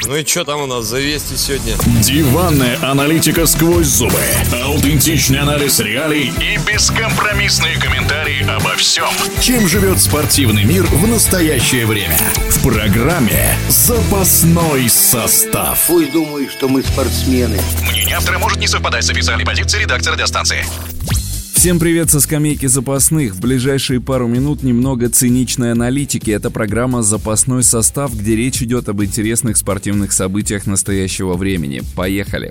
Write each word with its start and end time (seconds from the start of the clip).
Ну 0.00 0.16
и 0.16 0.24
что 0.24 0.44
там 0.44 0.62
у 0.62 0.66
нас 0.66 0.86
за 0.86 0.98
вести 0.98 1.36
сегодня? 1.36 1.74
Диванная 2.02 2.78
аналитика 2.82 3.44
сквозь 3.46 3.86
зубы. 3.86 4.18
Аутентичный 4.64 5.40
анализ 5.40 5.80
реалий 5.80 6.32
и 6.40 6.58
бескомпромиссные 6.66 7.78
комментарии 7.78 8.42
обо 8.48 8.74
всем, 8.76 9.10
чем 9.40 9.68
живет 9.68 10.00
спортивный 10.00 10.64
мир 10.64 10.84
в 10.84 11.06
настоящее 11.06 11.84
время. 11.86 12.16
В 12.48 12.62
программе 12.62 13.54
«Запасной 13.68 14.88
состав». 14.88 15.84
Пусть 15.86 16.12
думают, 16.12 16.50
что 16.50 16.68
мы 16.68 16.82
спортсмены. 16.82 17.60
Мнение 17.90 18.16
автора 18.16 18.38
может 18.38 18.58
не 18.58 18.68
совпадать 18.68 19.04
с 19.04 19.10
официальной 19.10 19.44
позицией 19.44 19.82
редакции 19.82 20.10
радиостанции. 20.10 20.64
Всем 21.62 21.78
привет 21.78 22.10
со 22.10 22.18
скамейки 22.18 22.66
запасных. 22.66 23.36
В 23.36 23.40
ближайшие 23.40 24.00
пару 24.00 24.26
минут 24.26 24.64
немного 24.64 25.08
циничной 25.08 25.70
аналитики. 25.70 26.28
Это 26.32 26.50
программа 26.50 27.04
«Запасной 27.04 27.62
состав», 27.62 28.12
где 28.12 28.34
речь 28.34 28.60
идет 28.64 28.88
об 28.88 29.00
интересных 29.00 29.56
спортивных 29.56 30.10
событиях 30.10 30.66
настоящего 30.66 31.34
времени. 31.34 31.82
Поехали! 31.94 32.50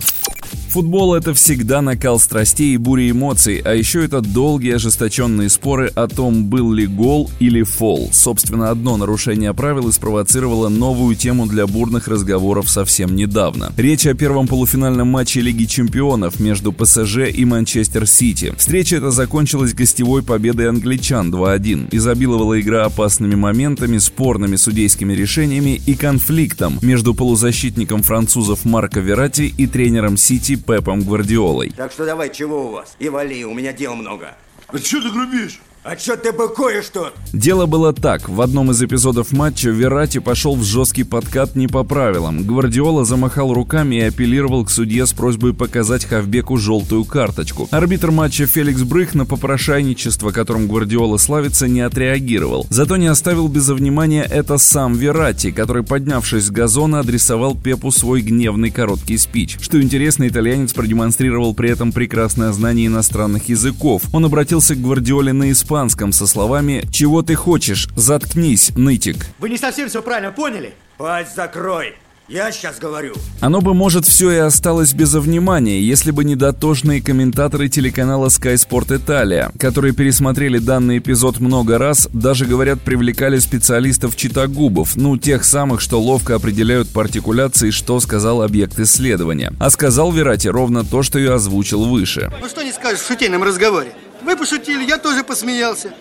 Футбол— 0.72 1.14
это 1.16 1.34
всегда 1.34 1.82
накал 1.82 2.18
страстей 2.18 2.76
и 2.76 2.78
бури 2.78 3.12
эмоций, 3.12 3.58
а 3.58 3.74
еще 3.74 4.06
это 4.06 4.22
долгие 4.22 4.76
ожесточенные 4.76 5.50
споры 5.50 5.92
о 5.96 6.08
том, 6.08 6.46
был 6.46 6.72
ли 6.72 6.88
гол 6.88 7.30
или 7.40 7.62
фол. 7.62 8.10
Собственно, 8.14 8.70
одно 8.70 8.96
нарушение 8.96 9.54
правил 9.54 9.90
и 9.90 9.92
спровоцировало 9.92 10.70
новую 10.70 11.18
тему 11.18 11.46
для 11.46 11.68
бурных 11.68 12.08
разговоров 12.08 12.70
совсем 12.70 13.18
недавно. 13.18 13.74
Речь 13.76 14.06
о 14.06 14.14
первом 14.14 14.48
полуфинальном 14.48 15.10
матче 15.10 15.42
Лиги 15.42 15.66
чемпионов 15.66 16.40
между 16.40 16.72
ПСЖ 16.72 17.30
и 17.34 17.44
Манчестер 17.44 18.08
Сити. 18.08 18.54
Встреча 18.58 18.96
эта 18.96 19.12
закончилась 19.12 19.74
гостевой 19.74 20.24
победой 20.24 20.70
англичан 20.70 21.36
2-1. 21.36 21.90
Изобиловала 21.92 22.58
игра 22.62 22.86
опасными 22.86 23.36
моментами, 23.36 23.98
спорными 23.98 24.56
судейскими 24.56 25.12
решениями 25.12 25.82
и 25.86 25.96
конфликтом 25.96 26.80
между 26.82 27.14
полузащитником 27.14 28.04
французов 28.04 28.64
Марко 28.64 29.02
Верати 29.02 29.54
и 29.58 29.68
тренером 29.68 30.16
Сити 30.16 30.61
Пепом 30.66 31.02
Гвардиолой. 31.02 31.72
Так 31.72 31.92
что 31.92 32.06
давай, 32.06 32.32
чего 32.32 32.68
у 32.68 32.72
вас? 32.72 32.96
И 33.00 33.10
вали, 33.10 33.46
у 33.46 33.54
меня 33.54 33.74
дел 33.74 33.96
много. 33.96 34.36
А 34.68 34.78
что 34.78 35.02
ты 35.02 35.10
грубишь? 35.12 35.60
А 35.84 35.96
чё 35.96 36.16
ты 36.16 36.32
быкуешь 36.32 36.90
тут? 36.90 37.12
Дело 37.34 37.66
было 37.66 37.92
так. 37.92 38.30
В 38.30 38.42
одном 38.42 38.70
из 38.70 38.84
эпизодов 38.84 39.32
матча 39.32 39.72
Верати 39.72 40.20
пошел 40.20 40.56
в 40.56 40.64
жесткий 40.64 41.04
подкат 41.04 41.56
не 41.56 41.68
по 41.68 41.84
правилам. 41.84 42.44
Гвардиола 42.44 43.04
замахал 43.04 43.52
руками 43.52 43.96
и 43.96 44.02
апеллировал 44.02 44.64
к 44.64 44.70
судье 44.70 45.08
с 45.08 45.14
просьбой 45.14 45.56
показать 45.56 46.06
Хавбеку 46.06 46.58
желтую 46.58 47.04
карточку. 47.04 47.68
Арбитр 47.72 48.12
матча 48.12 48.46
Феликс 48.46 48.84
Брых 48.84 49.16
на 49.16 49.26
попрошайничество, 49.26 50.30
которым 50.30 50.68
Гвардиола 50.68 51.18
славится, 51.18 51.68
не 51.68 51.82
отреагировал. 51.82 52.68
Зато 52.70 52.98
не 52.98 53.08
оставил 53.08 53.48
без 53.48 53.68
внимания 53.68 54.22
это 54.22 54.60
сам 54.60 54.94
Верати, 54.94 55.50
который, 55.50 55.82
поднявшись 55.82 56.46
с 56.46 56.52
газона, 56.52 57.00
адресовал 57.00 57.56
Пепу 57.56 57.90
свой 57.90 58.22
гневный 58.22 58.70
короткий 58.70 59.18
спич. 59.18 59.58
Что 59.60 59.82
интересно, 59.82 60.28
итальянец 60.28 60.74
продемонстрировал 60.74 61.56
при 61.56 61.72
этом 61.72 61.92
прекрасное 61.92 62.52
знание 62.52 62.86
иностранных 62.86 63.50
языков. 63.50 64.04
Он 64.14 64.26
обратился 64.26 64.76
к 64.76 64.82
Гвардиоле 64.82 65.34
на 65.34 65.52
испанский 65.52 65.71
испанском 65.72 66.12
со 66.12 66.28
словами 66.28 66.84
«Чего 66.92 67.22
ты 67.22 67.34
хочешь? 67.36 67.88
Заткнись, 67.96 68.74
нытик». 68.76 69.28
Вы 69.40 69.50
не 69.50 69.58
совсем 69.58 69.88
все 69.88 70.02
правильно 70.02 70.34
поняли? 70.34 70.74
Пасть 70.98 71.34
закрой. 71.34 71.94
Я 72.28 72.52
сейчас 72.52 72.78
говорю. 72.78 73.14
Оно 73.40 73.62
бы, 73.62 73.74
может, 73.74 74.06
все 74.06 74.32
и 74.32 74.38
осталось 74.38 74.94
без 74.94 75.14
внимания, 75.14 75.80
если 75.80 76.12
бы 76.12 76.26
не 76.26 76.36
дотошные 76.36 77.02
комментаторы 77.02 77.70
телеканала 77.70 78.28
Sky 78.28 78.56
Sport 78.56 79.00
Italia, 79.00 79.58
которые 79.58 79.94
пересмотрели 79.94 80.58
данный 80.58 80.98
эпизод 80.98 81.40
много 81.40 81.78
раз, 81.78 82.10
даже, 82.12 82.46
говорят, 82.46 82.82
привлекали 82.82 83.40
специалистов 83.40 84.18
читагубов, 84.18 84.98
ну, 84.98 85.16
тех 85.18 85.46
самых, 85.46 85.80
что 85.80 86.02
ловко 86.02 86.36
определяют 86.36 86.90
партикуляции, 86.90 87.70
что 87.70 88.02
сказал 88.02 88.42
объект 88.42 88.78
исследования. 88.78 89.54
А 89.58 89.70
сказал 89.70 90.12
Верати 90.12 90.50
ровно 90.50 90.84
то, 90.84 91.02
что 91.02 91.18
я 91.18 91.36
озвучил 91.36 91.86
выше. 91.86 92.30
Ну 92.42 92.48
что 92.50 92.62
не 92.62 92.74
скажешь 92.74 93.00
в 93.00 93.08
шутейном 93.08 93.44
разговоре? 93.44 93.94
Вы 94.22 94.38
пошутили, 94.38 94.84
я 94.84 94.98
тоже 94.98 95.24
посмеялся. 95.24 95.94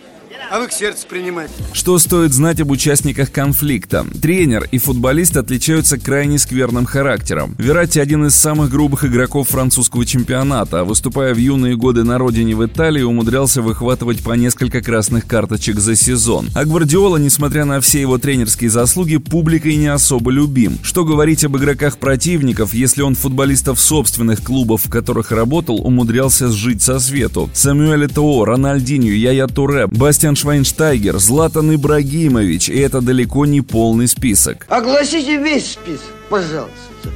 А 0.53 0.59
вы 0.59 0.67
к 0.67 0.73
сердцу 0.73 1.07
принимаете. 1.09 1.55
Что 1.73 1.97
стоит 2.01 2.33
знать 2.33 2.61
об 2.61 2.73
участниках 2.73 3.31
конфликта? 3.31 4.05
Тренер 4.21 4.67
и 4.73 4.79
футболист 4.79 5.37
отличаются 5.37 5.97
крайне 5.97 6.41
скверным 6.41 6.87
характером. 6.87 7.55
Верати 7.57 8.01
один 8.01 8.27
из 8.27 8.35
самых 8.35 8.69
грубых 8.69 9.05
игроков 9.05 9.51
французского 9.51 10.05
чемпионата, 10.05 10.83
выступая 10.83 11.35
в 11.35 11.37
юные 11.37 11.77
годы 11.77 12.03
на 12.03 12.19
родине 12.19 12.57
в 12.57 12.67
Италии, 12.67 13.03
умудрялся 13.03 13.63
выхватывать 13.63 14.25
по 14.25 14.33
несколько 14.33 14.81
красных 14.81 15.25
карточек 15.25 15.79
за 15.79 15.95
сезон. 15.95 16.49
А 16.57 16.65
Гвардиола, 16.65 17.19
несмотря 17.19 17.65
на 17.65 17.81
все 17.81 18.01
его 18.01 18.19
тренерские 18.19 18.71
заслуги, 18.71 19.19
публикой 19.19 19.77
не 19.77 19.87
особо 19.87 20.33
любим. 20.33 20.81
Что 20.83 21.05
говорить 21.05 21.45
об 21.45 21.57
игроках 21.59 21.99
противников, 21.99 22.75
если 22.75 23.03
он 23.03 23.15
футболистов 23.15 23.79
собственных 23.79 24.43
клубов, 24.43 24.87
в 24.87 24.91
которых 24.91 25.31
работал, 25.31 25.77
умудрялся 25.77 26.49
сжить 26.49 26.83
со 26.83 26.99
свету? 26.99 27.49
Самюэль 27.55 28.07
Этоо, 28.07 28.45
Рональдинho, 28.45 29.13
Яя 29.13 29.47
Туре, 29.47 29.87
Бастиан 29.87 30.35
Швайнштайгер, 30.41 31.19
Златан 31.19 31.75
Ибрагимович, 31.75 32.71
и 32.71 32.79
это 32.79 33.03
далеко 33.03 33.45
не 33.45 33.61
полный 33.61 34.09
список. 34.09 34.65
Огласите 34.71 35.37
весь 35.37 35.73
список, 35.73 36.15
пожалуйста. 36.31 36.71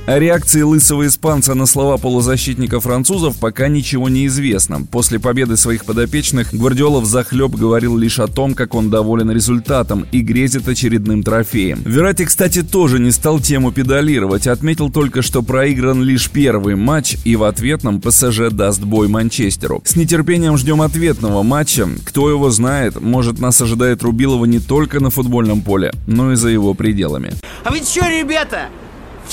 О 0.06 0.18
реакции 0.18 0.62
лысого 0.62 1.06
испанца 1.06 1.54
на 1.54 1.66
слова 1.66 1.96
полузащитника 1.96 2.80
французов 2.80 3.36
пока 3.38 3.68
ничего 3.68 4.08
не 4.08 4.26
известно. 4.26 4.82
После 4.90 5.18
победы 5.18 5.56
своих 5.56 5.84
подопечных 5.84 6.52
Гвардиола 6.52 7.04
захлеб 7.04 7.52
говорил 7.52 7.96
лишь 7.96 8.18
о 8.18 8.26
том, 8.26 8.54
как 8.54 8.74
он 8.74 8.90
доволен 8.90 9.30
результатом 9.30 10.06
и 10.10 10.20
грезит 10.20 10.68
очередным 10.68 11.22
трофеем. 11.22 11.80
Верати, 11.84 12.24
кстати, 12.24 12.62
тоже 12.62 12.98
не 12.98 13.12
стал 13.12 13.40
тему 13.40 13.72
педалировать, 13.72 14.46
отметил 14.46 14.90
только, 14.90 15.22
что 15.22 15.42
проигран 15.42 16.02
лишь 16.02 16.28
первый 16.28 16.74
матч 16.74 17.16
и 17.24 17.36
в 17.36 17.44
ответном 17.44 18.00
ПСЖ 18.00 18.50
даст 18.50 18.82
бой 18.82 19.08
Манчестеру. 19.08 19.82
С 19.84 19.96
нетерпением 19.96 20.56
ждем 20.56 20.82
ответного 20.82 21.42
матча. 21.42 21.88
Кто 22.04 22.28
его 22.28 22.50
знает, 22.50 23.00
может 23.00 23.38
нас 23.38 23.60
ожидает 23.60 24.02
Рубилова 24.02 24.44
не 24.46 24.58
только 24.58 25.00
на 25.00 25.10
футбольном 25.10 25.60
поле, 25.60 25.92
но 26.06 26.32
и 26.32 26.36
за 26.36 26.48
его 26.48 26.74
пределами. 26.74 27.32
А 27.64 27.70
вы 27.70 27.78
что, 27.78 28.08
ребята, 28.08 28.68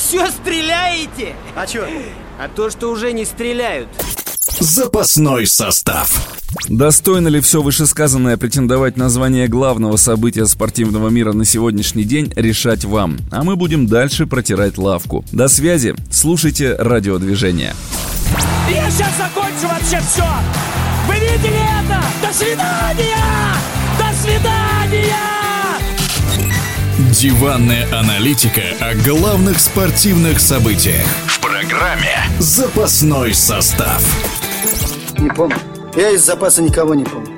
все 0.02 0.28
стреляете? 0.32 1.36
А 1.56 1.68
что? 1.68 1.88
А 2.40 2.48
то, 2.50 2.70
что 2.72 2.90
уже 2.90 3.14
не 3.14 3.24
стреляют. 3.24 3.88
Запасной 4.60 5.46
состав. 5.46 6.12
Достойно 6.68 7.28
ли 7.28 7.40
все 7.40 7.62
вышесказанное 7.62 8.36
претендовать 8.36 8.98
на 8.98 9.10
звание 9.10 9.48
главного 9.48 9.98
события 9.98 10.46
спортивного 10.48 11.10
мира 11.10 11.34
на 11.34 11.46
сегодняшний 11.46 12.04
день, 12.04 12.34
решать 12.36 12.84
вам. 12.84 13.20
А 13.32 13.44
мы 13.44 13.56
будем 13.56 13.86
дальше 13.86 14.26
протирать 14.26 14.78
лавку. 14.78 15.24
До 15.32 15.48
связи. 15.48 15.96
Слушайте 16.12 16.76
радиодвижение. 16.76 17.76
Я 18.70 18.90
сейчас 18.90 19.12
закончу 19.18 19.68
вообще 19.68 20.02
все. 20.10 20.26
Вы 21.08 21.14
видели 21.14 21.62
это? 21.84 22.02
До 22.28 22.34
свидания! 22.34 23.18
До 23.98 24.22
свидания! 24.22 24.71
Диванная 27.22 27.86
аналитика 27.94 28.64
о 28.80 28.96
главных 28.96 29.60
спортивных 29.60 30.40
событиях. 30.40 31.06
В 31.28 31.40
программе 31.40 32.18
«Запасной 32.40 33.36
состав». 33.36 34.04
Не 35.20 35.30
помню. 35.30 35.56
Я 35.96 36.10
из 36.10 36.26
запаса 36.26 36.64
никого 36.64 36.96
не 36.96 37.04
помню. 37.04 37.31